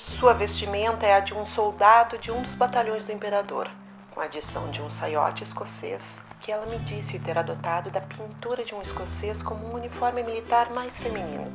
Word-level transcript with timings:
Sua 0.00 0.32
vestimenta 0.32 1.04
é 1.04 1.14
a 1.14 1.20
de 1.20 1.34
um 1.34 1.44
soldado 1.44 2.16
de 2.18 2.30
um 2.30 2.42
dos 2.42 2.54
batalhões 2.54 3.04
do 3.04 3.10
imperador, 3.10 3.68
com 4.12 4.20
a 4.20 4.24
adição 4.24 4.70
de 4.70 4.80
um 4.80 4.88
saiote 4.88 5.42
escocês, 5.42 6.20
que 6.40 6.52
ela 6.52 6.64
me 6.66 6.78
disse 6.78 7.18
ter 7.18 7.36
adotado 7.36 7.90
da 7.90 8.00
pintura 8.00 8.64
de 8.64 8.72
um 8.72 8.80
escocês 8.80 9.42
como 9.42 9.66
um 9.66 9.74
uniforme 9.74 10.22
militar 10.22 10.70
mais 10.70 10.96
feminino. 10.96 11.52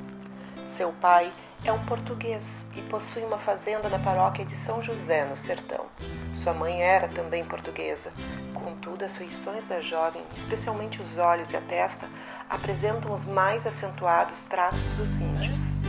Seu 0.68 0.92
pai 0.92 1.32
é 1.64 1.72
um 1.72 1.80
português 1.86 2.66
e 2.76 2.82
possui 2.82 3.24
uma 3.24 3.38
fazenda 3.38 3.88
na 3.88 4.00
paróquia 4.00 4.44
de 4.44 4.58
São 4.58 4.82
José, 4.82 5.24
no 5.24 5.38
sertão. 5.38 5.86
Sua 6.44 6.54
mãe 6.54 6.82
era 6.82 7.08
também 7.08 7.46
portuguesa. 7.46 8.12
Contudo, 8.54 9.06
as 9.06 9.16
feições 9.16 9.66
da 9.66 9.80
jovem, 9.80 10.22
especialmente 10.36 11.02
os 11.02 11.18
olhos 11.18 11.52
e 11.52 11.56
a 11.56 11.62
testa, 11.62 12.06
apresentam 12.50 13.14
os 13.14 13.26
mais 13.26 13.66
acentuados 13.66 14.44
traços 14.44 14.94
dos 14.96 15.16
índios. 15.16 15.81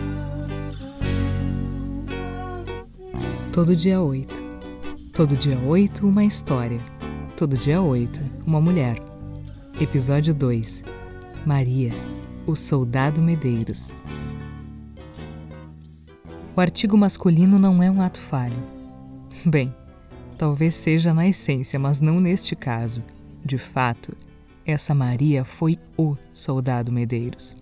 Todo 3.52 3.77
dia 3.77 4.01
8. 4.01 4.42
Todo 5.12 5.37
dia 5.37 5.59
8, 5.59 6.09
uma 6.09 6.24
história. 6.24 6.80
Todo 7.37 7.55
dia 7.55 7.83
8, 7.83 8.23
uma 8.47 8.62
mulher. 8.62 8.97
Episódio 9.78 10.34
2. 10.34 10.83
Maria, 11.45 11.92
o 12.47 12.56
soldado 12.56 13.20
Medeiros. 13.20 13.95
O 16.56 16.61
artigo 16.62 16.97
masculino 16.97 17.59
não 17.59 17.83
é 17.83 17.91
um 17.91 18.01
ato 18.01 18.23
falho. 18.23 18.56
Bem, 19.45 19.69
talvez 20.39 20.75
seja 20.75 21.12
na 21.12 21.28
essência, 21.28 21.78
mas 21.78 22.00
não 22.00 22.20
neste 22.20 22.56
caso. 22.56 23.05
De 23.45 23.59
fato, 23.59 24.16
essa 24.64 24.95
Maria 24.95 25.45
foi 25.45 25.78
o 25.95 26.16
soldado 26.33 26.91
Medeiros. 26.91 27.55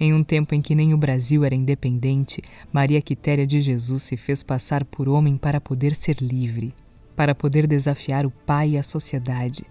Em 0.00 0.14
um 0.14 0.22
tempo 0.22 0.54
em 0.54 0.62
que 0.62 0.76
nem 0.76 0.94
o 0.94 0.96
Brasil 0.96 1.44
era 1.44 1.54
independente, 1.54 2.40
Maria 2.72 3.02
Quitéria 3.02 3.44
de 3.44 3.60
Jesus 3.60 4.02
se 4.02 4.16
fez 4.16 4.44
passar 4.44 4.84
por 4.84 5.08
homem 5.08 5.36
para 5.36 5.60
poder 5.60 5.94
ser 5.94 6.18
livre, 6.20 6.72
para 7.16 7.34
poder 7.34 7.66
desafiar 7.66 8.24
o 8.24 8.30
pai 8.30 8.70
e 8.70 8.78
a 8.78 8.82
sociedade, 8.82 9.64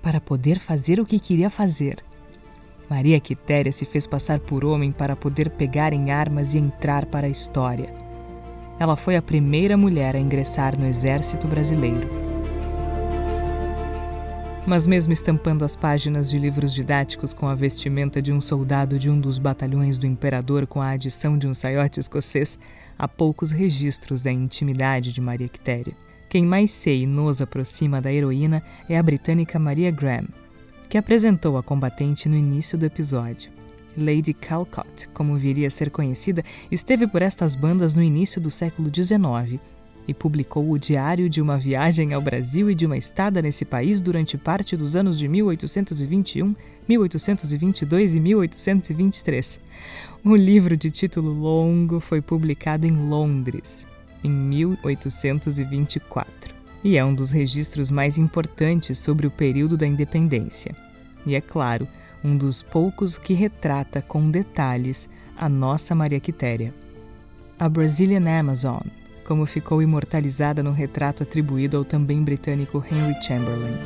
para 0.00 0.20
poder 0.20 0.60
fazer 0.60 1.00
o 1.00 1.06
que 1.06 1.18
queria 1.18 1.50
fazer. 1.50 1.96
Maria 2.88 3.18
Quitéria 3.18 3.72
se 3.72 3.84
fez 3.84 4.06
passar 4.06 4.38
por 4.38 4.64
homem 4.64 4.92
para 4.92 5.16
poder 5.16 5.50
pegar 5.50 5.92
em 5.92 6.12
armas 6.12 6.54
e 6.54 6.58
entrar 6.58 7.06
para 7.06 7.26
a 7.26 7.30
história. 7.30 7.92
Ela 8.78 8.94
foi 8.94 9.16
a 9.16 9.22
primeira 9.22 9.76
mulher 9.76 10.14
a 10.14 10.20
ingressar 10.20 10.78
no 10.78 10.86
exército 10.86 11.48
brasileiro 11.48 12.23
mas, 14.66 14.86
mesmo 14.86 15.12
estampando 15.12 15.64
as 15.64 15.76
páginas 15.76 16.30
de 16.30 16.38
livros 16.38 16.72
didáticos 16.72 17.34
com 17.34 17.46
a 17.46 17.54
vestimenta 17.54 18.22
de 18.22 18.32
um 18.32 18.40
soldado 18.40 18.98
de 18.98 19.10
um 19.10 19.20
dos 19.20 19.38
batalhões 19.38 19.98
do 19.98 20.06
imperador 20.06 20.66
com 20.66 20.80
a 20.80 20.90
adição 20.90 21.36
de 21.36 21.46
um 21.46 21.54
saiote 21.54 22.00
escocês, 22.00 22.58
há 22.98 23.06
poucos 23.06 23.50
registros 23.50 24.22
da 24.22 24.32
intimidade 24.32 25.12
de 25.12 25.20
Maria 25.20 25.48
Quitéria. 25.48 25.94
Quem 26.30 26.46
mais 26.46 26.70
sei 26.70 27.02
e 27.02 27.06
nos 27.06 27.42
aproxima 27.42 28.00
da 28.00 28.12
heroína 28.12 28.62
é 28.88 28.98
a 28.98 29.02
britânica 29.02 29.58
Maria 29.58 29.90
Graham, 29.90 30.28
que 30.88 30.96
apresentou 30.96 31.58
a 31.58 31.62
combatente 31.62 32.28
no 32.28 32.36
início 32.36 32.78
do 32.78 32.86
episódio. 32.86 33.52
Lady 33.96 34.32
Calcott, 34.32 35.08
como 35.10 35.36
viria 35.36 35.68
a 35.68 35.70
ser 35.70 35.90
conhecida, 35.90 36.42
esteve 36.70 37.06
por 37.06 37.20
estas 37.22 37.54
bandas 37.54 37.94
no 37.94 38.02
início 38.02 38.40
do 38.40 38.50
século 38.50 38.90
XIX 38.92 39.60
e 40.06 40.14
publicou 40.14 40.70
o 40.70 40.78
Diário 40.78 41.28
de 41.28 41.40
uma 41.40 41.56
Viagem 41.56 42.12
ao 42.12 42.20
Brasil 42.20 42.70
e 42.70 42.74
de 42.74 42.86
uma 42.86 42.96
Estada 42.96 43.40
nesse 43.40 43.64
país 43.64 44.00
durante 44.00 44.36
parte 44.36 44.76
dos 44.76 44.96
anos 44.96 45.18
de 45.18 45.28
1821, 45.28 46.54
1822 46.88 48.14
e 48.14 48.20
1823. 48.20 49.60
O 50.24 50.36
livro 50.36 50.76
de 50.76 50.90
título 50.90 51.32
longo 51.32 52.00
foi 52.00 52.20
publicado 52.20 52.86
em 52.86 52.92
Londres, 52.92 53.86
em 54.22 54.30
1824, 54.30 56.54
e 56.82 56.98
é 56.98 57.04
um 57.04 57.14
dos 57.14 57.30
registros 57.30 57.90
mais 57.90 58.18
importantes 58.18 58.98
sobre 58.98 59.26
o 59.26 59.30
período 59.30 59.76
da 59.76 59.86
independência. 59.86 60.74
E 61.26 61.34
é 61.34 61.40
claro, 61.40 61.88
um 62.22 62.36
dos 62.36 62.62
poucos 62.62 63.18
que 63.18 63.34
retrata 63.34 64.00
com 64.00 64.30
detalhes 64.30 65.08
a 65.36 65.48
nossa 65.48 65.94
Maria 65.94 66.20
Quitéria. 66.20 66.72
A 67.58 67.68
Brazilian 67.68 68.28
Amazon, 68.28 68.82
como 69.24 69.46
ficou 69.46 69.82
imortalizada 69.82 70.62
no 70.62 70.72
retrato 70.72 71.22
atribuído 71.22 71.76
ao 71.76 71.84
também 71.84 72.22
britânico 72.22 72.84
Henry 72.90 73.20
Chamberlain. 73.22 73.78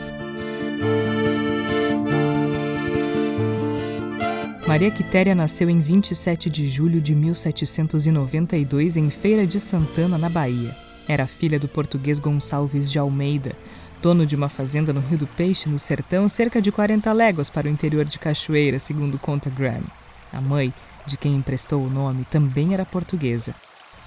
Maria 4.67 4.91
Quitéria 4.91 5.35
nasceu 5.35 5.71
em 5.71 5.81
27 5.81 6.51
de 6.51 6.69
julho 6.69 7.01
de 7.01 7.15
1792 7.15 8.99
em 8.99 9.09
Feira 9.09 9.47
de 9.47 9.59
Santana, 9.59 10.19
na 10.19 10.29
Bahia. 10.29 10.77
Era 11.09 11.27
filha 11.27 11.59
do 11.59 11.67
português 11.67 12.19
Gonçalves 12.19 12.93
de 12.93 12.99
Almeida, 12.99 13.57
dono 14.03 14.27
de 14.27 14.37
uma 14.37 14.51
fazenda 14.51 14.93
no 14.93 15.01
Rio 15.01 15.17
do 15.17 15.27
Peixe, 15.27 15.71
no 15.71 15.79
sertão, 15.79 16.29
cerca 16.29 16.61
de 16.61 16.71
40 16.71 17.11
léguas 17.15 17.49
para 17.49 17.67
o 17.67 17.71
interior 17.71 18.05
de 18.05 18.19
Cachoeira, 18.19 18.79
segundo 18.79 19.19
conta 19.19 19.49
Graham. 19.49 19.85
A 20.31 20.41
mãe, 20.41 20.73
de 21.07 21.17
quem 21.17 21.35
emprestou 21.35 21.83
o 21.83 21.89
nome, 21.89 22.27
também 22.27 22.75
era 22.75 22.85
portuguesa. 22.85 23.55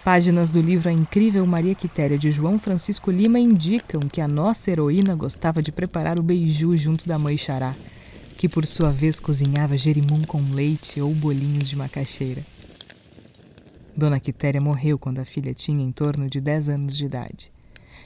Páginas 0.03 0.49
do 0.49 0.59
livro 0.59 0.89
A 0.89 0.91
Incrível 0.91 1.45
Maria 1.45 1.75
Quitéria 1.75 2.17
de 2.17 2.31
João 2.31 2.57
Francisco 2.57 3.11
Lima 3.11 3.39
indicam 3.39 4.01
que 4.01 4.19
a 4.19 4.27
nossa 4.27 4.71
heroína 4.71 5.15
gostava 5.15 5.61
de 5.61 5.71
preparar 5.71 6.17
o 6.17 6.23
beiju 6.23 6.75
junto 6.75 7.07
da 7.07 7.19
mãe 7.19 7.37
Xará, 7.37 7.75
que 8.35 8.49
por 8.49 8.65
sua 8.65 8.89
vez 8.91 9.19
cozinhava 9.19 9.77
gerimum 9.77 10.23
com 10.23 10.41
leite 10.53 10.99
ou 10.99 11.13
bolinhos 11.13 11.69
de 11.69 11.75
macaxeira. 11.75 12.41
Dona 13.95 14.19
Quitéria 14.19 14.59
morreu 14.59 14.97
quando 14.97 15.19
a 15.19 15.25
filha 15.25 15.53
tinha 15.53 15.85
em 15.85 15.91
torno 15.91 16.27
de 16.27 16.41
10 16.41 16.69
anos 16.69 16.97
de 16.97 17.05
idade. 17.05 17.51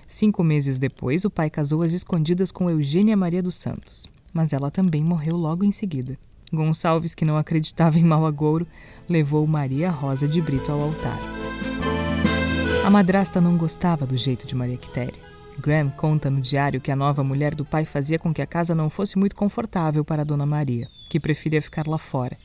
Cinco 0.06 0.44
meses 0.44 0.78
depois, 0.78 1.24
o 1.24 1.30
pai 1.30 1.50
casou 1.50 1.82
às 1.82 1.94
escondidas 1.94 2.52
com 2.52 2.70
Eugênia 2.70 3.16
Maria 3.16 3.42
dos 3.42 3.56
Santos, 3.56 4.06
mas 4.34 4.52
ela 4.52 4.70
também 4.70 5.02
morreu 5.02 5.38
logo 5.38 5.64
em 5.64 5.72
seguida. 5.72 6.18
Gonçalves, 6.52 7.16
que 7.16 7.24
não 7.24 7.38
acreditava 7.38 7.98
em 7.98 8.04
mau 8.04 8.26
agouro, 8.26 8.68
levou 9.08 9.48
Maria 9.48 9.90
Rosa 9.90 10.28
de 10.28 10.42
Brito 10.42 10.74
ao 10.74 10.82
altar. 10.82 11.35
A 12.86 12.90
madrasta 12.92 13.42
não 13.42 13.58
gostava 13.58 14.06
do 14.06 14.16
jeito 14.16 14.46
de 14.46 14.54
Maria 14.54 14.78
Quitéria. 14.78 15.20
Graham 15.58 15.90
conta 15.90 16.30
no 16.30 16.40
diário 16.40 16.80
que 16.80 16.92
a 16.92 16.96
nova 16.96 17.24
mulher 17.24 17.56
do 17.56 17.66
pai 17.66 17.84
fazia 17.84 18.20
com 18.20 18.32
que 18.32 18.44
a 18.44 18.46
casa 18.46 18.76
não 18.76 18.92
fosse 18.92 19.18
muito 19.18 19.36
confortável 19.36 20.06
para 20.06 20.22
a 20.22 20.24
Dona 20.24 20.46
Maria, 20.46 20.88
que 21.10 21.20
preferia 21.20 21.64
ficar 21.64 21.88
lá 21.88 21.98
fora. 21.98 22.38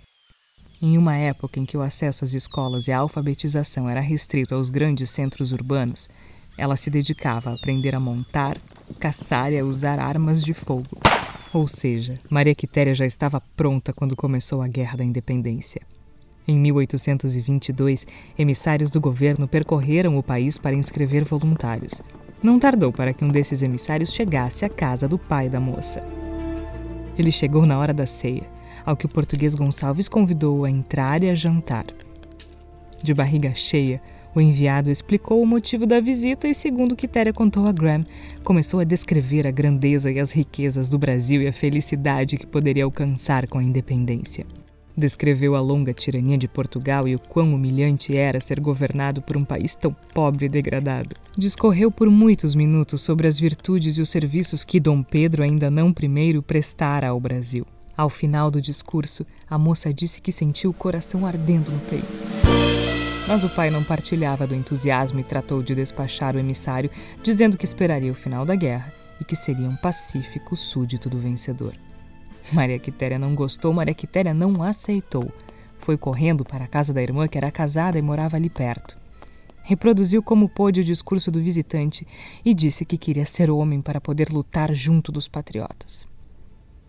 Em 0.81 0.97
uma 0.97 1.15
época 1.15 1.61
em 1.61 1.67
que 1.67 1.77
o 1.77 1.83
acesso 1.83 2.25
às 2.25 2.33
escolas 2.33 2.89
e 2.89 2.93
a 2.93 3.01
alfabetização 3.01 3.87
era 3.87 4.01
restrito 4.01 4.55
aos 4.55 4.71
grandes 4.71 5.11
centros 5.11 5.53
urbanos, 5.53 6.09
ela 6.57 6.75
se 6.75 6.89
dedicava 6.89 7.51
a 7.51 7.55
aprender 7.55 7.95
a 7.95 8.01
montar, 8.01 8.57
caçar 8.99 9.53
e 9.53 9.59
a 9.59 9.65
usar 9.65 9.99
armas 9.99 10.43
de 10.43 10.55
fogo. 10.55 10.97
Ou 11.53 11.69
seja, 11.69 12.19
Maria 12.31 12.55
Quitéria 12.55 12.95
já 12.95 13.05
estava 13.05 13.43
pronta 13.55 13.93
quando 13.93 14.17
começou 14.17 14.63
a 14.63 14.69
Guerra 14.69 14.97
da 14.97 15.05
Independência. 15.05 15.83
Em 16.51 16.59
1822, 16.59 18.09
emissários 18.37 18.91
do 18.91 19.01
governo 19.01 19.47
percorreram 19.47 20.19
o 20.19 20.23
país 20.23 20.59
para 20.59 20.75
inscrever 20.75 21.25
voluntários. 21.25 22.03
Não 22.43 22.59
tardou 22.59 22.93
para 22.93 23.13
que 23.13 23.25
um 23.25 23.29
desses 23.29 23.63
emissários 23.63 24.13
chegasse 24.13 24.65
à 24.65 24.69
casa 24.69 25.07
do 25.07 25.17
pai 25.17 25.49
da 25.49 25.61
moça. 25.61 26.03
Ele 27.17 27.31
chegou 27.31 27.65
na 27.65 27.79
hora 27.79 27.95
da 27.95 28.05
ceia, 28.05 28.51
ao 28.85 28.97
que 28.97 29.07
o 29.07 29.09
português 29.09 29.55
Gonçalves 29.55 30.09
convidou-o 30.09 30.65
a 30.65 30.71
entrar 30.71 31.23
e 31.23 31.31
a 31.31 31.37
jantar. 31.37 31.87
De 33.01 33.15
barriga 33.15 33.55
cheia, 33.55 34.03
o 34.35 34.41
enviado 34.41 34.91
explicou 34.91 35.41
o 35.41 35.47
motivo 35.47 35.87
da 35.87 36.01
visita 36.01 36.49
e, 36.49 36.55
segundo 36.55 36.97
Quitéria 36.97 37.33
contou 37.33 37.69
a 37.69 37.73
Graham, 37.73 38.05
começou 38.43 38.81
a 38.81 38.85
descrever 38.85 39.47
a 39.47 39.53
grandeza 39.53 40.11
e 40.11 40.19
as 40.19 40.33
riquezas 40.33 40.91
do 40.91 40.99
Brasil 40.99 41.43
e 41.43 41.47
a 41.47 41.53
felicidade 41.53 42.37
que 42.37 42.47
poderia 42.47 42.83
alcançar 42.83 43.47
com 43.47 43.59
a 43.59 43.63
independência. 43.63 44.45
Descreveu 45.01 45.57
a 45.57 45.61
longa 45.63 45.95
tirania 45.95 46.37
de 46.37 46.47
Portugal 46.47 47.09
e 47.09 47.15
o 47.15 47.19
quão 47.19 47.55
humilhante 47.55 48.15
era 48.15 48.39
ser 48.39 48.61
governado 48.61 49.23
por 49.23 49.35
um 49.35 49.47
país 49.47 49.75
tão 49.75 49.97
pobre 50.13 50.45
e 50.45 50.49
degradado. 50.49 51.17
Discorreu 51.39 51.91
por 51.91 52.11
muitos 52.11 52.55
minutos 52.55 53.01
sobre 53.01 53.27
as 53.27 53.41
virtudes 53.41 53.97
e 53.97 54.03
os 54.03 54.11
serviços 54.11 54.63
que 54.63 54.79
Dom 54.79 55.01
Pedro, 55.01 55.43
ainda 55.43 55.71
não 55.71 55.91
primeiro, 55.91 56.43
prestara 56.43 57.09
ao 57.09 57.19
Brasil. 57.19 57.67
Ao 57.97 58.11
final 58.11 58.51
do 58.51 58.61
discurso, 58.61 59.25
a 59.49 59.57
moça 59.57 59.91
disse 59.91 60.21
que 60.21 60.31
sentiu 60.31 60.69
o 60.69 60.75
coração 60.75 61.25
ardendo 61.25 61.73
no 61.73 61.81
peito. 61.81 62.21
Mas 63.27 63.43
o 63.43 63.49
pai 63.49 63.71
não 63.71 63.83
partilhava 63.83 64.47
do 64.47 64.55
entusiasmo 64.55 65.19
e 65.21 65.25
tratou 65.25 65.63
de 65.63 65.75
despachar 65.75 66.37
o 66.37 66.39
emissário, 66.39 66.91
dizendo 67.23 67.57
que 67.57 67.65
esperaria 67.65 68.13
o 68.13 68.15
final 68.15 68.45
da 68.45 68.55
guerra 68.55 68.93
e 69.19 69.25
que 69.25 69.35
seria 69.35 69.67
um 69.67 69.77
pacífico 69.77 70.55
súdito 70.55 71.09
do 71.09 71.19
vencedor. 71.19 71.73
Maria 72.53 72.79
Quitéria 72.79 73.19
não 73.19 73.35
gostou, 73.35 73.73
Maria 73.73 73.95
Quitéria 73.95 74.35
não 74.35 74.63
aceitou. 74.63 75.33
Foi 75.79 75.97
correndo 75.97 76.45
para 76.45 76.65
a 76.65 76.69
casa 76.69 76.93
da 76.93 77.03
irmã, 77.03 77.29
que 77.29 77.39
era 77.39 77.51
casada 77.51 77.99
e 77.99 78.03
morava 78.03 78.37
ali 78.37 78.51
perto. 78.51 78.99
Reproduziu 79.63 80.23
como 80.23 80.49
pôde 80.49 80.81
o 80.81 80.85
discurso 80.85 81.31
do 81.31 81.41
visitante 81.41 82.07
e 82.45 82.53
disse 82.53 82.85
que 82.85 82.99
queria 82.99 83.25
ser 83.25 83.51
homem 83.51 83.81
para 83.81 84.01
poder 84.01 84.31
lutar 84.31 84.75
junto 84.75 85.13
dos 85.13 85.29
patriotas. 85.29 86.07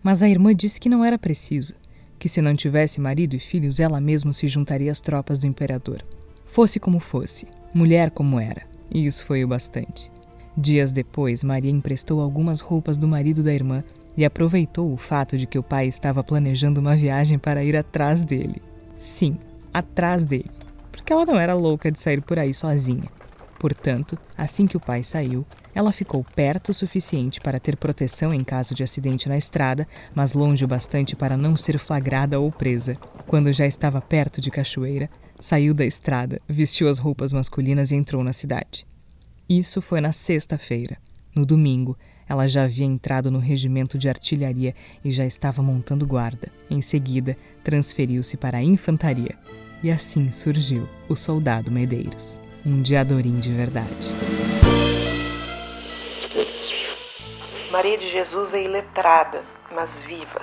Mas 0.02 0.22
a 0.22 0.28
irmã 0.28 0.54
disse 0.54 0.80
que 0.80 0.88
não 0.88 1.04
era 1.04 1.18
preciso, 1.18 1.74
que 2.18 2.28
se 2.28 2.42
não 2.42 2.56
tivesse 2.56 3.00
marido 3.00 3.36
e 3.36 3.38
filhos, 3.38 3.78
ela 3.78 4.00
mesma 4.00 4.32
se 4.32 4.48
juntaria 4.48 4.90
às 4.90 5.00
tropas 5.00 5.38
do 5.38 5.46
imperador. 5.46 6.04
Fosse 6.44 6.80
como 6.80 6.98
fosse, 6.98 7.46
mulher 7.72 8.10
como 8.10 8.40
era, 8.40 8.66
e 8.90 9.06
isso 9.06 9.24
foi 9.24 9.44
o 9.44 9.48
bastante. 9.48 10.10
Dias 10.56 10.92
depois, 10.92 11.44
Maria 11.44 11.70
emprestou 11.70 12.20
algumas 12.20 12.60
roupas 12.60 12.98
do 12.98 13.08
marido 13.08 13.42
da 13.42 13.54
irmã 13.54 13.84
e 14.16 14.24
aproveitou 14.24 14.92
o 14.92 14.96
fato 14.96 15.36
de 15.36 15.46
que 15.46 15.58
o 15.58 15.62
pai 15.62 15.86
estava 15.86 16.22
planejando 16.22 16.80
uma 16.80 16.96
viagem 16.96 17.38
para 17.38 17.64
ir 17.64 17.76
atrás 17.76 18.24
dele. 18.24 18.62
Sim, 18.98 19.38
atrás 19.72 20.24
dele, 20.24 20.50
porque 20.90 21.12
ela 21.12 21.24
não 21.24 21.38
era 21.38 21.54
louca 21.54 21.90
de 21.90 22.00
sair 22.00 22.20
por 22.20 22.38
aí 22.38 22.52
sozinha. 22.52 23.10
Portanto, 23.58 24.18
assim 24.36 24.66
que 24.66 24.76
o 24.76 24.80
pai 24.80 25.04
saiu, 25.04 25.46
ela 25.74 25.92
ficou 25.92 26.24
perto 26.34 26.70
o 26.70 26.74
suficiente 26.74 27.40
para 27.40 27.60
ter 27.60 27.76
proteção 27.76 28.34
em 28.34 28.42
caso 28.42 28.74
de 28.74 28.82
acidente 28.82 29.28
na 29.28 29.38
estrada, 29.38 29.86
mas 30.14 30.34
longe 30.34 30.64
o 30.64 30.68
bastante 30.68 31.14
para 31.14 31.36
não 31.36 31.56
ser 31.56 31.78
flagrada 31.78 32.40
ou 32.40 32.50
presa. 32.50 32.96
Quando 33.26 33.52
já 33.52 33.64
estava 33.64 34.00
perto 34.00 34.40
de 34.40 34.50
Cachoeira, 34.50 35.08
saiu 35.38 35.72
da 35.72 35.84
estrada, 35.84 36.38
vestiu 36.48 36.88
as 36.88 36.98
roupas 36.98 37.32
masculinas 37.32 37.90
e 37.90 37.94
entrou 37.94 38.22
na 38.22 38.32
cidade. 38.32 38.84
Isso 39.48 39.80
foi 39.80 40.00
na 40.00 40.12
sexta-feira. 40.12 40.98
No 41.34 41.46
domingo, 41.46 41.96
ela 42.32 42.48
já 42.48 42.64
havia 42.64 42.86
entrado 42.86 43.30
no 43.30 43.38
regimento 43.38 43.98
de 43.98 44.08
artilharia 44.08 44.74
e 45.04 45.12
já 45.12 45.24
estava 45.24 45.62
montando 45.62 46.06
guarda. 46.06 46.48
Em 46.70 46.80
seguida, 46.80 47.36
transferiu-se 47.62 48.38
para 48.38 48.56
a 48.56 48.62
infantaria. 48.62 49.38
E 49.82 49.90
assim 49.90 50.32
surgiu 50.32 50.88
o 51.10 51.14
soldado 51.14 51.70
Medeiros, 51.70 52.40
um 52.64 52.80
diadorim 52.80 53.38
de 53.38 53.52
verdade. 53.52 54.08
Maria 57.70 57.98
de 57.98 58.08
Jesus 58.08 58.54
é 58.54 58.62
iletrada, 58.62 59.44
mas 59.70 59.98
viva. 59.98 60.40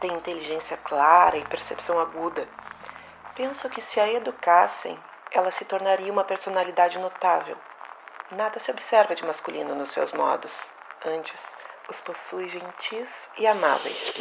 Tem 0.00 0.12
inteligência 0.12 0.76
clara 0.76 1.38
e 1.38 1.44
percepção 1.44 1.98
aguda. 1.98 2.46
Penso 3.34 3.70
que 3.70 3.80
se 3.80 3.98
a 3.98 4.12
educassem, 4.12 4.98
ela 5.30 5.50
se 5.50 5.64
tornaria 5.64 6.12
uma 6.12 6.24
personalidade 6.24 6.98
notável. 6.98 7.56
Nada 8.32 8.58
se 8.58 8.70
observa 8.70 9.14
de 9.14 9.24
masculino 9.24 9.74
nos 9.74 9.92
seus 9.92 10.12
modos. 10.12 10.68
Antes, 11.04 11.56
os 11.90 12.00
possui 12.00 12.48
gentis 12.48 13.28
e 13.36 13.44
amáveis. 13.44 14.14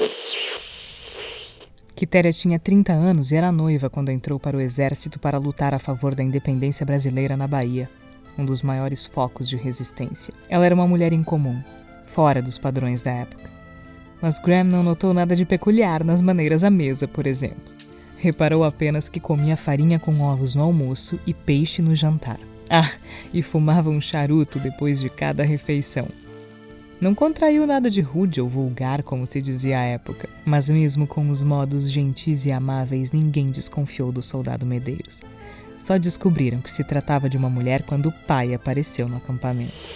Quitéria 1.95 2.33
tinha 2.33 2.57
30 2.57 2.91
anos 2.91 3.31
e 3.31 3.35
era 3.35 3.51
noiva 3.51 3.87
quando 3.87 4.09
entrou 4.09 4.39
para 4.39 4.57
o 4.57 4.59
exército 4.59 5.19
para 5.19 5.37
lutar 5.37 5.75
a 5.75 5.79
favor 5.79 6.15
da 6.15 6.23
independência 6.23 6.83
brasileira 6.83 7.37
na 7.37 7.47
Bahia, 7.47 7.87
um 8.35 8.43
dos 8.43 8.63
maiores 8.63 9.05
focos 9.05 9.47
de 9.47 9.57
resistência. 9.57 10.33
Ela 10.49 10.65
era 10.65 10.73
uma 10.73 10.87
mulher 10.87 11.13
incomum, 11.13 11.61
fora 12.07 12.41
dos 12.41 12.57
padrões 12.57 13.03
da 13.03 13.11
época. 13.11 13.47
Mas 14.19 14.39
Graham 14.39 14.63
não 14.63 14.81
notou 14.81 15.13
nada 15.13 15.35
de 15.35 15.45
peculiar 15.45 16.03
nas 16.03 16.19
maneiras 16.19 16.63
à 16.63 16.71
mesa, 16.71 17.07
por 17.07 17.27
exemplo. 17.27 17.71
Reparou 18.17 18.63
apenas 18.63 19.07
que 19.07 19.19
comia 19.19 19.55
farinha 19.55 19.99
com 19.99 20.19
ovos 20.21 20.55
no 20.55 20.63
almoço 20.63 21.19
e 21.27 21.33
peixe 21.33 21.79
no 21.79 21.95
jantar. 21.95 22.39
Ah, 22.67 22.91
e 23.31 23.43
fumava 23.43 23.91
um 23.91 24.01
charuto 24.01 24.57
depois 24.57 24.99
de 24.99 25.11
cada 25.11 25.43
refeição. 25.43 26.07
Não 27.01 27.15
contraiu 27.15 27.65
nada 27.65 27.89
de 27.89 27.99
rude 27.99 28.39
ou 28.39 28.47
vulgar, 28.47 29.01
como 29.01 29.25
se 29.25 29.41
dizia 29.41 29.79
à 29.79 29.81
época, 29.81 30.29
mas 30.45 30.69
mesmo 30.69 31.07
com 31.07 31.31
os 31.31 31.41
modos 31.41 31.89
gentis 31.89 32.45
e 32.45 32.51
amáveis, 32.51 33.11
ninguém 33.11 33.49
desconfiou 33.49 34.11
do 34.11 34.21
soldado 34.21 34.67
Medeiros. 34.67 35.19
Só 35.79 35.97
descobriram 35.97 36.61
que 36.61 36.69
se 36.69 36.83
tratava 36.83 37.27
de 37.27 37.37
uma 37.37 37.49
mulher 37.49 37.81
quando 37.81 38.09
o 38.09 38.11
pai 38.27 38.53
apareceu 38.53 39.09
no 39.09 39.17
acampamento. 39.17 39.89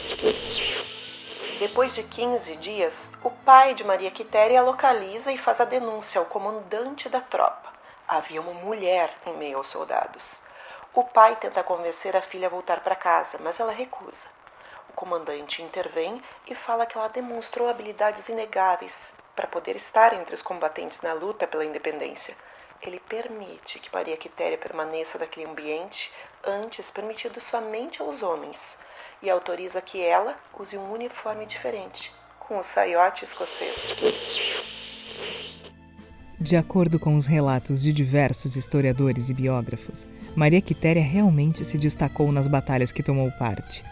Depois 1.60 1.94
de 1.94 2.02
15 2.02 2.56
dias, 2.56 3.12
o 3.24 3.30
pai 3.30 3.76
de 3.76 3.84
Maria 3.84 4.10
Quitéria 4.10 4.64
localiza 4.64 5.32
e 5.32 5.38
faz 5.38 5.62
a 5.62 5.66
denúncia 5.66 6.18
ao 6.18 6.26
comandante 6.26 7.08
da 7.08 7.22
tropa. 7.22 7.72
Havia 8.08 8.42
uma 8.42 8.54
mulher 8.56 9.14
em 9.28 9.38
meio 9.38 9.58
aos 9.60 9.68
soldados. 9.68 10.42
O 10.92 11.04
pai 11.04 11.36
tenta 11.36 11.62
convencer 11.62 12.16
a 12.16 12.22
filha 12.22 12.48
a 12.48 12.50
voltar 12.50 12.80
para 12.80 12.96
casa, 12.96 13.38
mas 13.44 13.60
ela 13.60 13.72
recusa 13.72 14.35
comandante 14.94 15.62
intervém 15.62 16.22
e 16.48 16.56
fala 16.56 16.86
que 16.86 16.98
ela 16.98 17.08
demonstrou 17.08 17.68
habilidades 17.68 18.28
inegáveis 18.30 19.14
para 19.36 19.48
poder 19.48 19.76
estar 19.76 20.14
entre 20.14 20.34
os 20.34 20.42
combatentes 20.42 21.02
na 21.02 21.14
luta 21.14 21.46
pela 21.46 21.66
independência. 21.66 22.36
Ele 22.82 23.00
permite 23.00 23.80
que 23.80 23.94
Maria 23.94 24.18
Quitéria 24.18 24.58
permaneça 24.58 25.18
naquele 25.18 25.46
ambiente, 25.46 26.12
antes 26.44 26.92
permitido 26.92 27.42
somente 27.42 28.02
aos 28.02 28.22
homens, 28.22 28.78
e 29.22 29.30
autoriza 29.30 29.82
que 29.82 30.02
ela 30.02 30.38
use 30.58 30.78
um 30.78 30.92
uniforme 30.92 31.46
diferente, 31.46 32.14
com 32.40 32.60
o 32.60 32.64
saiote 32.64 33.24
escocês. 33.24 33.96
De 36.40 36.56
acordo 36.58 37.00
com 37.00 37.16
os 37.16 37.26
relatos 37.26 37.82
de 37.82 37.92
diversos 37.92 38.56
historiadores 38.56 39.30
e 39.30 39.34
biógrafos, 39.34 40.06
Maria 40.36 40.62
Quitéria 40.62 41.02
realmente 41.02 41.64
se 41.64 41.78
destacou 41.78 42.32
nas 42.32 42.46
batalhas 42.46 42.92
que 42.92 43.02
tomou 43.02 43.32
parte. 43.32 43.84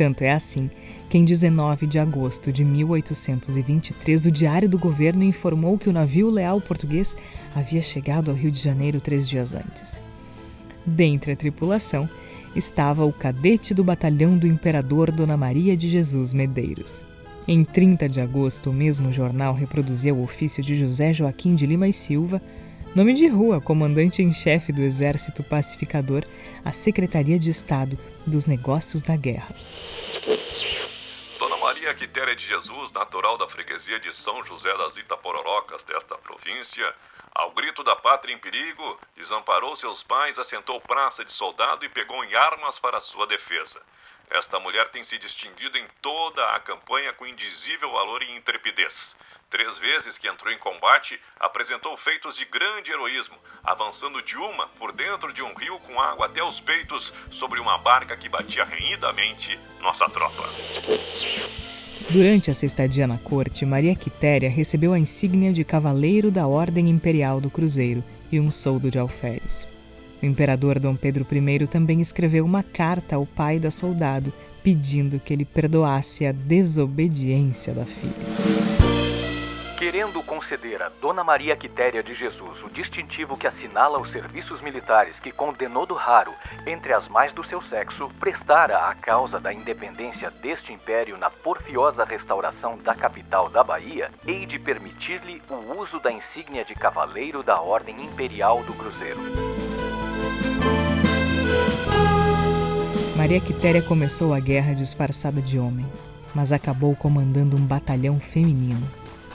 Tanto 0.00 0.22
é 0.22 0.30
assim 0.30 0.70
que, 1.10 1.18
em 1.18 1.26
19 1.26 1.86
de 1.86 1.98
agosto 1.98 2.50
de 2.50 2.64
1823, 2.64 4.24
o 4.24 4.30
Diário 4.30 4.66
do 4.66 4.78
Governo 4.78 5.22
informou 5.22 5.76
que 5.76 5.90
o 5.90 5.92
navio 5.92 6.30
leal 6.30 6.58
português 6.58 7.14
havia 7.54 7.82
chegado 7.82 8.30
ao 8.30 8.34
Rio 8.34 8.50
de 8.50 8.58
Janeiro 8.58 8.98
três 8.98 9.28
dias 9.28 9.54
antes. 9.54 10.00
Dentre 10.86 11.32
a 11.32 11.36
tripulação 11.36 12.08
estava 12.56 13.04
o 13.04 13.12
cadete 13.12 13.74
do 13.74 13.84
batalhão 13.84 14.38
do 14.38 14.46
imperador 14.46 15.12
Dona 15.12 15.36
Maria 15.36 15.76
de 15.76 15.86
Jesus 15.86 16.32
Medeiros. 16.32 17.04
Em 17.46 17.62
30 17.62 18.08
de 18.08 18.22
agosto, 18.22 18.70
o 18.70 18.72
mesmo 18.72 19.12
jornal 19.12 19.52
reproduzia 19.52 20.14
o 20.14 20.22
ofício 20.22 20.62
de 20.62 20.76
José 20.76 21.12
Joaquim 21.12 21.54
de 21.54 21.66
Lima 21.66 21.86
e 21.86 21.92
Silva, 21.92 22.40
nome 22.96 23.12
de 23.12 23.26
rua, 23.26 23.60
comandante 23.60 24.22
em 24.22 24.32
chefe 24.32 24.72
do 24.72 24.80
Exército 24.80 25.42
Pacificador, 25.42 26.24
à 26.64 26.72
Secretaria 26.72 27.38
de 27.38 27.50
Estado 27.50 27.98
dos 28.26 28.46
Negócios 28.46 29.02
da 29.02 29.16
Guerra. 29.16 29.54
Dona 31.38 31.56
Maria 31.56 31.94
Quitéria 31.94 32.36
de 32.36 32.46
Jesus, 32.46 32.92
natural 32.92 33.38
da 33.38 33.46
freguesia 33.46 33.98
de 33.98 34.12
São 34.12 34.44
José 34.44 34.76
das 34.76 34.96
Itapororocas 34.96 35.84
desta 35.84 36.16
província, 36.18 36.94
ao 37.34 37.52
grito 37.52 37.82
da 37.84 37.96
pátria 37.96 38.34
em 38.34 38.38
perigo, 38.38 38.98
desamparou 39.16 39.74
seus 39.76 40.02
pais, 40.02 40.38
assentou 40.38 40.80
praça 40.80 41.24
de 41.24 41.32
soldado 41.32 41.84
e 41.84 41.88
pegou 41.88 42.24
em 42.24 42.34
armas 42.34 42.78
para 42.78 43.00
sua 43.00 43.26
defesa. 43.26 43.80
Esta 44.30 44.60
mulher 44.60 44.88
tem 44.90 45.02
se 45.02 45.18
distinguido 45.18 45.76
em 45.76 45.84
toda 46.00 46.44
a 46.54 46.60
campanha 46.60 47.12
com 47.12 47.26
indizível 47.26 47.90
valor 47.90 48.22
e 48.22 48.36
intrepidez. 48.36 49.16
Três 49.50 49.76
vezes 49.78 50.16
que 50.16 50.28
entrou 50.28 50.52
em 50.52 50.58
combate, 50.58 51.20
apresentou 51.40 51.96
feitos 51.96 52.36
de 52.36 52.44
grande 52.44 52.92
heroísmo, 52.92 53.36
avançando 53.64 54.22
de 54.22 54.36
uma 54.36 54.68
por 54.68 54.92
dentro 54.92 55.32
de 55.32 55.42
um 55.42 55.52
rio 55.54 55.80
com 55.80 56.00
água 56.00 56.26
até 56.26 56.44
os 56.44 56.60
peitos 56.60 57.12
sobre 57.32 57.58
uma 57.58 57.76
barca 57.76 58.16
que 58.16 58.28
batia 58.28 58.64
renhidamente 58.64 59.58
nossa 59.80 60.08
tropa. 60.08 60.48
Durante 62.08 62.50
essa 62.50 62.64
estadia 62.64 63.08
na 63.08 63.18
corte, 63.18 63.66
Maria 63.66 63.96
Quitéria 63.96 64.48
recebeu 64.48 64.92
a 64.92 64.98
insígnia 64.98 65.52
de 65.52 65.64
Cavaleiro 65.64 66.30
da 66.30 66.46
Ordem 66.46 66.88
Imperial 66.88 67.40
do 67.40 67.50
Cruzeiro 67.50 68.04
e 68.30 68.38
um 68.38 68.50
soldo 68.50 68.92
de 68.92 68.98
alferes. 68.98 69.66
O 70.22 70.26
imperador 70.26 70.78
Dom 70.78 70.94
Pedro 70.94 71.26
I 71.30 71.66
também 71.66 72.00
escreveu 72.00 72.44
uma 72.44 72.62
carta 72.62 73.16
ao 73.16 73.26
pai 73.26 73.58
da 73.58 73.70
soldado, 73.70 74.32
pedindo 74.62 75.18
que 75.18 75.32
ele 75.32 75.44
perdoasse 75.44 76.26
a 76.26 76.32
desobediência 76.32 77.72
da 77.72 77.86
filha 77.86 78.60
querendo 79.80 80.22
conceder 80.22 80.82
a 80.82 80.90
Dona 81.00 81.24
Maria 81.24 81.56
Quitéria 81.56 82.02
de 82.02 82.14
Jesus 82.14 82.62
o 82.62 82.68
distintivo 82.68 83.34
que 83.34 83.46
assinala 83.46 83.98
os 83.98 84.10
serviços 84.10 84.60
militares 84.60 85.18
que 85.18 85.32
condenou 85.32 85.86
do 85.86 85.94
raro, 85.94 86.34
entre 86.66 86.92
as 86.92 87.08
mais 87.08 87.32
do 87.32 87.42
seu 87.42 87.62
sexo, 87.62 88.10
prestara 88.20 88.76
à 88.90 88.94
causa 88.94 89.40
da 89.40 89.52
independência 89.54 90.30
deste 90.30 90.70
império 90.70 91.16
na 91.16 91.30
porfiosa 91.30 92.04
restauração 92.04 92.76
da 92.76 92.94
capital 92.94 93.48
da 93.48 93.64
Bahia, 93.64 94.10
hei 94.26 94.44
de 94.44 94.58
permitir-lhe 94.58 95.42
o 95.48 95.80
uso 95.80 95.98
da 95.98 96.12
insígnia 96.12 96.62
de 96.62 96.74
cavaleiro 96.74 97.42
da 97.42 97.58
Ordem 97.58 98.04
Imperial 98.04 98.62
do 98.62 98.74
Cruzeiro. 98.74 99.49
Maria 103.20 103.38
Quitéria 103.38 103.82
começou 103.82 104.32
a 104.32 104.40
guerra 104.40 104.72
disfarçada 104.72 105.42
de 105.42 105.58
homem, 105.58 105.84
mas 106.34 106.52
acabou 106.52 106.96
comandando 106.96 107.54
um 107.54 107.60
batalhão 107.60 108.18
feminino. 108.18 108.80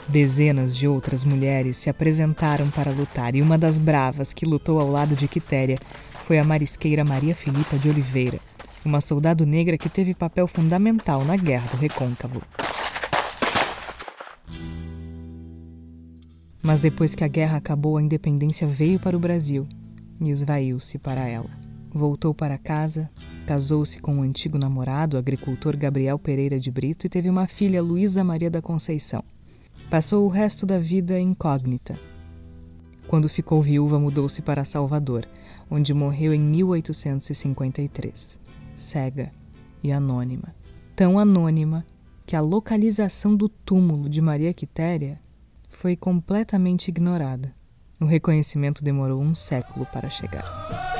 Dezenas 0.08 0.76
de 0.76 0.88
outras 0.88 1.22
mulheres 1.22 1.76
se 1.76 1.88
apresentaram 1.88 2.68
para 2.68 2.90
lutar 2.90 3.36
e 3.36 3.40
uma 3.40 3.56
das 3.56 3.78
bravas 3.78 4.32
que 4.32 4.44
lutou 4.44 4.80
ao 4.80 4.90
lado 4.90 5.14
de 5.14 5.28
Quitéria 5.28 5.78
foi 6.24 6.36
a 6.36 6.42
marisqueira 6.42 7.04
Maria 7.04 7.32
Filipa 7.32 7.78
de 7.78 7.88
Oliveira, 7.88 8.40
uma 8.84 9.00
soldado 9.00 9.46
negra 9.46 9.78
que 9.78 9.88
teve 9.88 10.14
papel 10.14 10.48
fundamental 10.48 11.24
na 11.24 11.36
Guerra 11.36 11.68
do 11.70 11.76
Recôncavo. 11.76 12.42
Mas 16.60 16.80
depois 16.80 17.14
que 17.14 17.22
a 17.22 17.28
guerra 17.28 17.58
acabou, 17.58 17.98
a 17.98 18.02
independência 18.02 18.66
veio 18.66 18.98
para 18.98 19.16
o 19.16 19.20
Brasil 19.20 19.64
e 20.20 20.28
esvaiu-se 20.28 20.98
para 20.98 21.28
ela. 21.28 21.65
Voltou 21.96 22.34
para 22.34 22.58
casa, 22.58 23.10
casou-se 23.46 23.98
com 24.00 24.16
o 24.16 24.18
um 24.18 24.22
antigo 24.22 24.58
namorado, 24.58 25.16
o 25.16 25.18
agricultor 25.18 25.74
Gabriel 25.78 26.18
Pereira 26.18 26.60
de 26.60 26.70
Brito, 26.70 27.06
e 27.06 27.08
teve 27.08 27.30
uma 27.30 27.46
filha, 27.46 27.82
Luísa 27.82 28.22
Maria 28.22 28.50
da 28.50 28.60
Conceição. 28.60 29.24
Passou 29.88 30.26
o 30.26 30.28
resto 30.28 30.66
da 30.66 30.78
vida 30.78 31.18
incógnita. 31.18 31.98
Quando 33.08 33.30
ficou 33.30 33.62
viúva, 33.62 33.98
mudou-se 33.98 34.42
para 34.42 34.62
Salvador, 34.62 35.26
onde 35.70 35.94
morreu 35.94 36.34
em 36.34 36.40
1853, 36.40 38.38
cega 38.74 39.32
e 39.82 39.90
anônima. 39.90 40.54
Tão 40.94 41.18
anônima 41.18 41.82
que 42.26 42.36
a 42.36 42.42
localização 42.42 43.34
do 43.34 43.48
túmulo 43.48 44.10
de 44.10 44.20
Maria 44.20 44.52
Quitéria 44.52 45.18
foi 45.70 45.96
completamente 45.96 46.88
ignorada. 46.88 47.54
O 47.98 48.04
reconhecimento 48.04 48.84
demorou 48.84 49.22
um 49.22 49.34
século 49.34 49.86
para 49.86 50.10
chegar. 50.10 50.95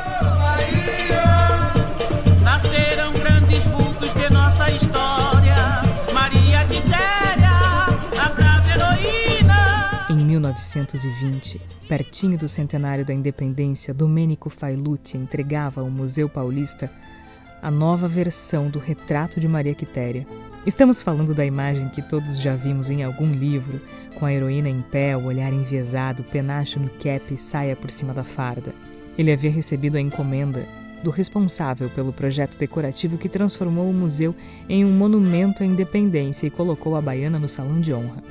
Em 10.09 10.17
1920, 10.17 11.61
pertinho 11.89 12.39
do 12.39 12.49
centenário 12.49 13.05
da 13.05 13.15
independência, 13.15 13.95
Domênico 13.95 14.51
Failucci 14.51 15.17
entregava 15.17 15.81
ao 15.81 15.91
Museu 15.91 16.29
Paulista 16.29 16.91
a 17.63 17.71
nova 17.71 18.07
versão 18.07 18.69
do 18.69 18.79
retrato 18.79 19.41
de 19.41 19.49
Maria 19.49 19.75
Quitéria. 19.75 20.27
Estamos 20.67 21.01
falando 21.01 21.35
da 21.35 21.45
imagem 21.45 21.89
que 21.89 22.03
todos 22.03 22.39
já 22.39 22.55
vimos 22.55 22.91
em 22.91 23.03
algum 23.03 23.33
livro, 23.33 23.81
com 24.19 24.27
a 24.27 24.33
heroína 24.33 24.69
em 24.69 24.83
pé, 24.83 25.17
o 25.17 25.25
olhar 25.25 25.53
enviesado, 25.53 26.23
penacho 26.25 26.79
no 26.79 26.91
cap 26.91 27.23
e 27.33 27.39
saia 27.39 27.75
por 27.75 27.91
cima 27.91 28.13
da 28.13 28.23
farda. 28.23 28.75
Ele 29.17 29.33
havia 29.33 29.51
recebido 29.51 29.97
a 29.97 30.01
encomenda 30.01 30.67
do 31.07 31.11
responsável 31.11 31.89
pelo 31.89 32.13
projeto 32.13 32.59
decorativo 32.59 33.17
que 33.17 33.29
transformou 33.29 33.89
o 33.89 33.95
museu 33.95 34.35
em 34.69 34.85
um 34.85 34.91
monumento 34.91 35.63
à 35.63 35.67
independência 35.67 36.49
e 36.49 36.51
colocou 36.51 36.97
a 36.97 37.01
baiana 37.01 37.39
no 37.39 37.49
salão 37.49 37.81
de 37.81 37.95
honra. 37.95 38.25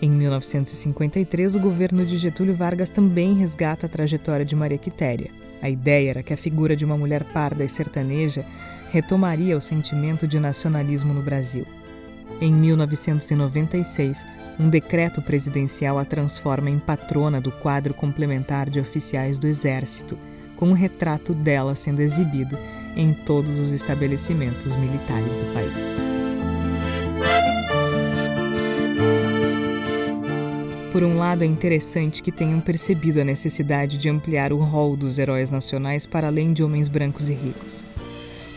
Em 0.00 0.08
1953, 0.08 1.56
o 1.56 1.58
governo 1.58 2.06
de 2.06 2.16
Getúlio 2.16 2.54
Vargas 2.54 2.90
também 2.90 3.34
resgata 3.34 3.86
a 3.86 3.88
trajetória 3.88 4.44
de 4.44 4.54
Maria 4.54 4.78
Quitéria. 4.78 5.32
A 5.60 5.68
ideia 5.68 6.10
era 6.10 6.22
que 6.22 6.32
a 6.32 6.36
figura 6.36 6.76
de 6.76 6.84
uma 6.84 6.96
mulher 6.96 7.24
parda 7.24 7.64
e 7.64 7.68
sertaneja 7.68 8.44
retomaria 8.92 9.56
o 9.56 9.60
sentimento 9.60 10.24
de 10.24 10.38
nacionalismo 10.38 11.12
no 11.12 11.22
Brasil. 11.24 11.66
Em 12.40 12.52
1996, 12.52 14.24
um 14.60 14.68
decreto 14.68 15.20
presidencial 15.20 15.98
a 15.98 16.04
transforma 16.04 16.70
em 16.70 16.78
patrona 16.78 17.40
do 17.40 17.50
quadro 17.50 17.92
complementar 17.92 18.70
de 18.70 18.78
oficiais 18.78 19.40
do 19.40 19.48
Exército, 19.48 20.16
com 20.62 20.68
um 20.68 20.74
retrato 20.74 21.34
dela 21.34 21.74
sendo 21.74 21.98
exibido 21.98 22.56
em 22.94 23.12
todos 23.12 23.58
os 23.58 23.72
estabelecimentos 23.72 24.76
militares 24.76 25.36
do 25.36 25.52
país. 25.52 26.00
Por 30.92 31.02
um 31.02 31.18
lado, 31.18 31.42
é 31.42 31.46
interessante 31.48 32.22
que 32.22 32.30
tenham 32.30 32.60
percebido 32.60 33.20
a 33.20 33.24
necessidade 33.24 33.98
de 33.98 34.08
ampliar 34.08 34.52
o 34.52 34.58
rol 34.58 34.96
dos 34.96 35.18
heróis 35.18 35.50
nacionais 35.50 36.06
para 36.06 36.28
além 36.28 36.52
de 36.52 36.62
homens 36.62 36.86
brancos 36.86 37.28
e 37.28 37.32
ricos. 37.32 37.82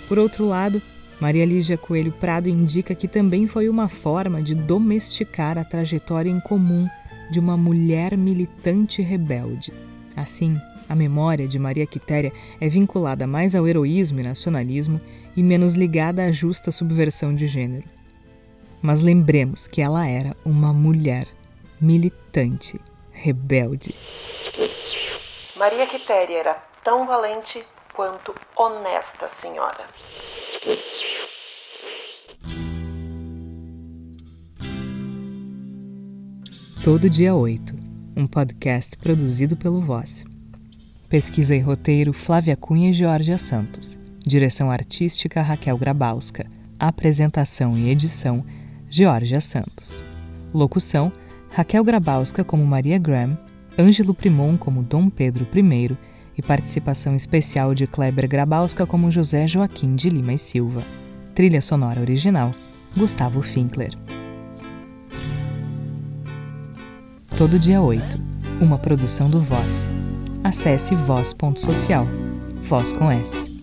Por 0.07 0.19
outro 0.19 0.45
lado, 0.45 0.79
Maria 1.19 1.43
Lígia 1.43 1.75
Coelho 1.75 2.11
Prado 2.11 2.47
indica 2.47 2.93
que 2.93 3.07
também 3.07 3.47
foi 3.47 3.67
uma 3.67 3.89
forma 3.89 4.43
de 4.43 4.53
domesticar 4.53 5.57
a 5.57 5.63
trajetória 5.63 6.29
em 6.29 6.39
comum 6.39 6.87
de 7.31 7.39
uma 7.39 7.57
mulher 7.57 8.15
militante 8.15 9.01
rebelde. 9.01 9.73
Assim, 10.15 10.55
a 10.87 10.95
memória 10.95 11.47
de 11.47 11.57
Maria 11.57 11.85
Quitéria 11.85 12.31
é 12.59 12.69
vinculada 12.69 13.25
mais 13.25 13.55
ao 13.55 13.67
heroísmo 13.67 14.19
e 14.19 14.23
nacionalismo 14.23 15.01
e 15.35 15.43
menos 15.43 15.75
ligada 15.75 16.23
à 16.23 16.31
justa 16.31 16.71
subversão 16.71 17.33
de 17.33 17.47
gênero. 17.47 17.83
Mas 18.81 19.01
lembremos 19.01 19.67
que 19.67 19.81
ela 19.81 20.07
era 20.07 20.35
uma 20.45 20.71
mulher 20.71 21.27
militante, 21.81 22.79
rebelde. 23.11 23.95
Maria 25.55 25.87
Quitéria 25.87 26.37
era 26.37 26.53
tão 26.83 27.07
valente 27.07 27.63
quanto 27.93 28.35
honesta 28.55 29.27
senhora. 29.27 29.85
Todo 36.83 37.09
dia 37.09 37.33
8, 37.33 37.73
um 38.15 38.27
podcast 38.27 38.95
produzido 38.97 39.57
pelo 39.57 39.81
Voz. 39.81 40.23
Pesquisa 41.15 41.55
e 41.55 41.61
roteiro 41.61 42.11
Flávia 42.11 42.57
Cunha 42.57 42.89
e 42.89 42.93
Georgia 42.93 43.37
Santos. 43.37 43.97
Direção 44.27 44.69
artística 44.69 45.41
Raquel 45.41 45.77
Grabowska. 45.77 46.45
Apresentação 46.77 47.77
e 47.77 47.89
edição 47.89 48.43
Georgia 48.89 49.39
Santos. 49.39 50.03
Locução 50.53 51.09
Raquel 51.49 51.85
Grabowska 51.85 52.43
como 52.43 52.65
Maria 52.65 52.97
Graham, 52.97 53.37
Ângelo 53.79 54.13
Primon 54.13 54.57
como 54.57 54.83
Dom 54.83 55.09
Pedro 55.09 55.47
I 55.55 55.97
e 56.37 56.41
participação 56.41 57.15
especial 57.15 57.73
de 57.73 57.87
Kleber 57.87 58.27
Grabowska 58.27 58.85
como 58.85 59.09
José 59.09 59.47
Joaquim 59.47 59.95
de 59.95 60.09
Lima 60.09 60.33
e 60.33 60.37
Silva. 60.37 60.83
Trilha 61.33 61.61
sonora 61.61 62.01
original 62.01 62.51
Gustavo 62.93 63.41
Finkler. 63.41 63.93
Todo 67.37 67.57
dia 67.57 67.81
8, 67.81 68.19
uma 68.59 68.77
produção 68.77 69.29
do 69.29 69.39
Voz. 69.39 69.87
Acesse 70.45 70.93
voz.social. 70.93 72.05
Voz 72.61 72.93
com 72.93 73.09
S. 73.09 73.54